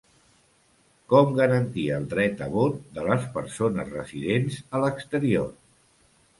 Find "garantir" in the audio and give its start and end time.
1.39-1.83